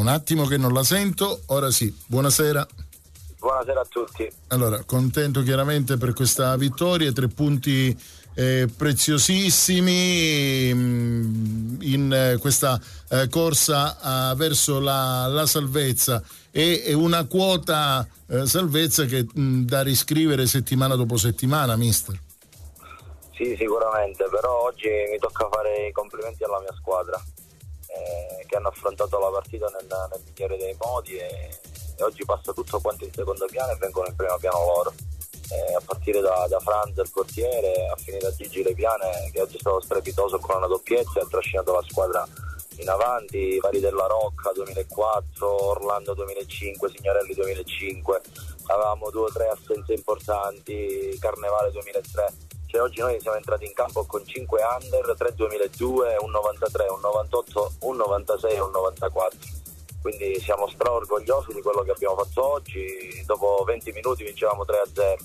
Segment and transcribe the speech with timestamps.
[0.00, 1.94] Un attimo che non la sento, ora sì.
[2.06, 2.66] Buonasera.
[3.38, 4.26] Buonasera a tutti.
[4.48, 7.94] Allora, contento chiaramente per questa vittoria, tre punti
[8.32, 16.94] eh, preziosissimi mm, in eh, questa eh, corsa eh, verso la, la salvezza e, e
[16.94, 22.18] una quota eh, salvezza che mh, da riscrivere settimana dopo settimana, mister.
[23.34, 27.22] Sì, sicuramente, però oggi mi tocca fare i complimenti alla mia squadra
[28.00, 31.58] eh, che hanno affrontato la partita nel, nel migliore dei modi e,
[31.96, 34.92] e oggi passa tutto quanto in secondo piano e vengono in primo piano loro.
[35.50, 39.56] Eh, a partire da, da Franz, il portiere, a finire da Gigi Lepiane che oggi
[39.56, 42.26] è stato strepitoso con una doppiezza e ha trascinato la squadra
[42.80, 48.20] in avanti, vari della Rocca 2004, Orlando 2005, Signorelli 2005,
[48.66, 52.32] avevamo due o tre assenze importanti, Carnevale 2003,
[52.70, 57.00] cioè oggi noi siamo entrati in campo con 5 under, 3 2002, un 93, un
[57.00, 59.38] 98, un 96 e un 94.
[60.00, 64.86] Quindi siamo straorgogliosi di quello che abbiamo fatto oggi, dopo 20 minuti vincevamo 3 a
[64.94, 65.16] 0,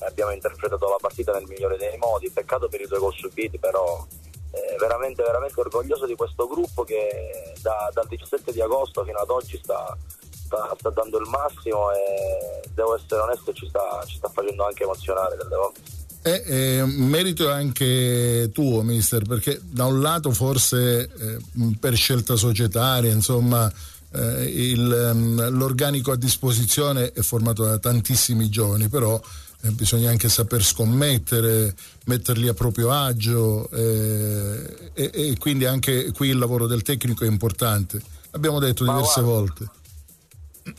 [0.00, 4.06] abbiamo interpretato la partita nel migliore dei modi, peccato per i due gol subiti, però
[4.52, 9.30] eh, veramente, veramente orgoglioso di questo gruppo che da- dal 17 di agosto fino ad
[9.30, 9.96] oggi sta,
[10.30, 14.82] sta- sta dando il massimo e devo essere onesto ci sta, ci sta facendo anche
[14.82, 15.99] emozionare delle volte.
[16.22, 21.38] È eh, merito anche tuo, mister, perché da un lato forse eh,
[21.78, 23.72] per scelta societaria, insomma,
[24.12, 29.20] eh, il, ehm, l'organico a disposizione è formato da tantissimi giovani, però
[29.62, 36.28] eh, bisogna anche saper scommettere, metterli a proprio agio eh, e, e quindi anche qui
[36.28, 38.00] il lavoro del tecnico è importante.
[38.30, 39.70] L'abbiamo detto Ma diverse guarda, volte.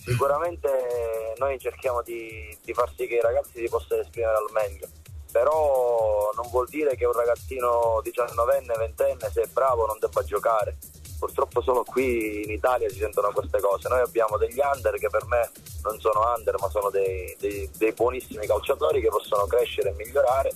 [0.06, 0.70] Sicuramente
[1.38, 4.88] noi cerchiamo di, di far sì che i ragazzi si possano esprimere al meglio,
[5.32, 10.78] però non vuol dire che un ragazzino 19enne, 20enne, se è bravo, non debba giocare.
[11.18, 13.88] Purtroppo solo qui in Italia si sentono queste cose.
[13.88, 15.52] Noi abbiamo degli under che per me
[15.84, 20.52] non sono under, ma sono dei, dei- dei buonissimi calciatori che possono crescere e migliorare.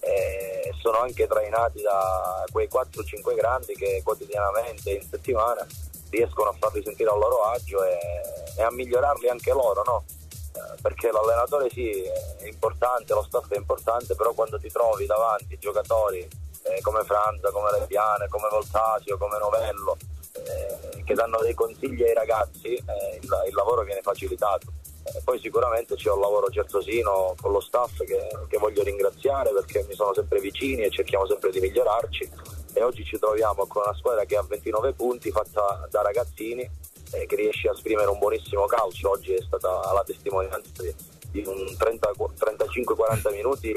[0.00, 5.66] E sono anche trainati da quei 4-5 grandi che quotidianamente, in settimana,
[6.10, 7.98] riescono a farli sentire al loro agio e,
[8.56, 10.04] e a migliorarli anche loro, no?
[10.80, 16.20] Perché l'allenatore sì è importante, lo staff è importante, però quando ti trovi davanti giocatori
[16.20, 19.96] eh, come Franza, come Lebbiane, come Voltasio, come Novello,
[20.32, 24.66] eh, che danno dei consigli ai ragazzi, eh, il, il lavoro viene facilitato.
[25.04, 29.84] Eh, poi sicuramente c'è un lavoro certosino con lo staff che, che voglio ringraziare perché
[29.88, 32.30] mi sono sempre vicini e cerchiamo sempre di migliorarci
[32.74, 36.68] e oggi ci troviamo con una squadra che ha 29 punti fatta da ragazzini
[37.12, 39.10] eh, che riesce a esprimere un buonissimo calcio.
[39.10, 40.82] Oggi è stata la testimonianza
[41.30, 43.72] di, un 30 35-40 minuti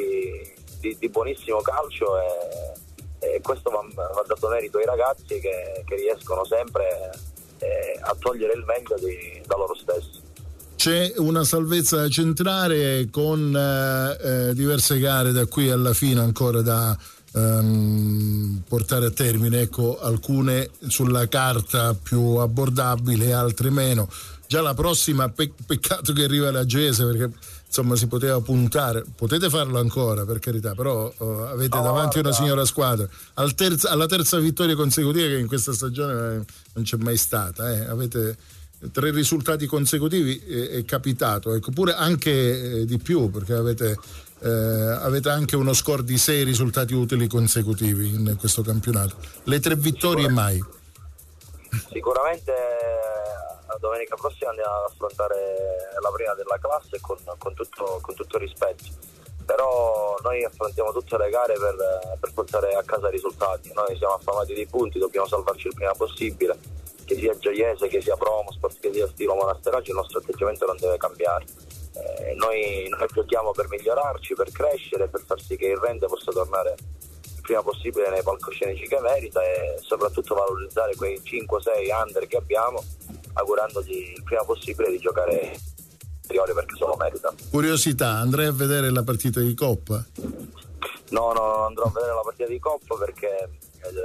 [0.80, 5.96] di, di buonissimo calcio e, e questo va, va dato merito ai ragazzi che, che
[5.96, 7.12] riescono sempre
[7.60, 10.30] eh, a togliere il meglio di- da loro stessi.
[10.76, 16.62] C'è una salvezza da centrare con eh, eh, diverse gare da qui alla fine ancora
[16.62, 16.98] da
[17.34, 24.10] ehm, portare a termine, ecco, alcune sulla carta più abbordabili, altre meno.
[24.48, 27.32] Già la prossima, pe- peccato che arriva la Gese perché
[27.66, 32.28] insomma si poteva puntare, potete farlo ancora per carità, però eh, avete No, davanti una
[32.30, 32.32] guarda.
[32.34, 33.08] signora squadra.
[33.36, 37.72] Al terza- alla terza vittoria consecutiva che in questa stagione eh, non c'è mai stata,
[37.72, 37.86] eh.
[37.86, 38.36] avete
[38.92, 43.98] tre risultati consecutivi eh, è capitato, ecco, pure anche eh, di più perché avete,
[44.44, 49.16] eh, avete anche uno score di sei risultati utili consecutivi in questo campionato.
[49.44, 50.64] Le tre vittorie mai.
[51.92, 55.36] Sicuramente eh, domenica prossima andiamo ad affrontare
[56.02, 58.86] la prima della classe con, con tutto, con tutto rispetto.
[59.46, 61.76] però noi affrontiamo tutte le gare per,
[62.20, 63.72] per portare a casa risultati.
[63.74, 66.58] Noi siamo affamati di punti, dobbiamo salvarci il prima possibile,
[67.12, 70.98] che sia Gioiese, che sia Promosport, che sia Stilo Monasteraggio, il nostro atteggiamento non deve
[70.98, 71.46] cambiare.
[71.94, 76.32] Eh, noi, noi giochiamo per migliorarci, per crescere, per far sì che il rende possa
[76.32, 82.38] tornare il prima possibile nei palcoscenici che merita e soprattutto valorizzare quei 5-6 under che
[82.38, 82.82] abbiamo,
[83.34, 85.58] augurandogli il prima possibile di giocare
[86.22, 87.34] superiore perché se lo merita.
[87.50, 90.06] Curiosità, andrei a vedere la partita di Coppa?
[91.10, 93.50] No, no, andrò a vedere la partita di Coppa perché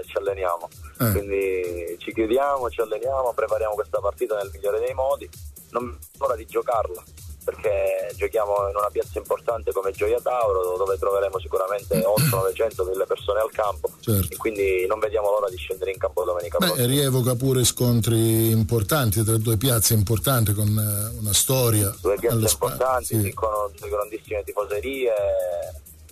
[0.06, 0.68] ci alleniamo.
[1.00, 1.10] Eh.
[1.12, 5.28] Quindi ci chiudiamo, ci alleniamo, prepariamo questa partita nel migliore dei modi.
[5.70, 7.02] Non vedo l'ora di giocarla
[7.46, 13.06] perché giochiamo in una piazza importante come Gioia Tauro dove troveremo sicuramente 8, 900, 1000
[13.06, 14.34] persone al campo certo.
[14.34, 16.86] e quindi non vediamo l'ora di scendere in campo domenica Beh, prossima.
[16.88, 21.94] Rievoca pure scontri importanti tra due piazze importanti con eh, una storia.
[22.00, 23.32] Due piazze importanti, sì.
[23.32, 25.12] con due grandissime tifoserie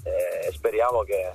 [0.05, 1.33] e speriamo che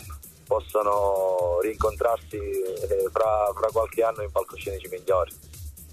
[0.50, 5.32] possano rincontrarsi eh, fra, fra qualche anno in palcoscenici migliori.